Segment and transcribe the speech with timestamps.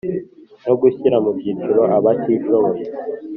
[0.65, 2.83] no gushyira mu byiciro abatishoboye